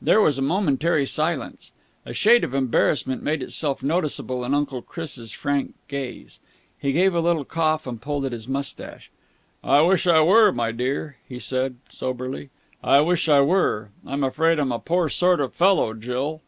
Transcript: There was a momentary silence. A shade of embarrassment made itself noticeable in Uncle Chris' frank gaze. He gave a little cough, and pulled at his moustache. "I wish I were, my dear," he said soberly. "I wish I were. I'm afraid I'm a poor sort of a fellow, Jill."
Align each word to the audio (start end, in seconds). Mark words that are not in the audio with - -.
There 0.00 0.22
was 0.22 0.38
a 0.38 0.42
momentary 0.42 1.04
silence. 1.04 1.70
A 2.06 2.14
shade 2.14 2.44
of 2.44 2.54
embarrassment 2.54 3.22
made 3.22 3.42
itself 3.42 3.82
noticeable 3.82 4.42
in 4.42 4.54
Uncle 4.54 4.80
Chris' 4.80 5.32
frank 5.32 5.74
gaze. 5.86 6.40
He 6.78 6.92
gave 6.92 7.14
a 7.14 7.20
little 7.20 7.44
cough, 7.44 7.86
and 7.86 8.00
pulled 8.00 8.24
at 8.24 8.32
his 8.32 8.48
moustache. 8.48 9.10
"I 9.62 9.82
wish 9.82 10.06
I 10.06 10.22
were, 10.22 10.50
my 10.50 10.72
dear," 10.72 11.16
he 11.28 11.38
said 11.38 11.76
soberly. 11.90 12.48
"I 12.82 13.02
wish 13.02 13.28
I 13.28 13.42
were. 13.42 13.90
I'm 14.06 14.24
afraid 14.24 14.58
I'm 14.58 14.72
a 14.72 14.78
poor 14.78 15.10
sort 15.10 15.40
of 15.42 15.50
a 15.50 15.54
fellow, 15.54 15.92
Jill." 15.92 16.40